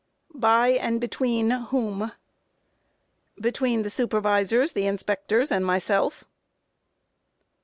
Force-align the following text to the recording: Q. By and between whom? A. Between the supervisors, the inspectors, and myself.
Q. 0.33 0.39
By 0.39 0.67
and 0.69 0.99
between 0.99 1.51
whom? 1.51 2.01
A. 2.01 2.15
Between 3.39 3.83
the 3.83 3.91
supervisors, 3.91 4.73
the 4.73 4.87
inspectors, 4.87 5.51
and 5.51 5.63
myself. 5.63 6.23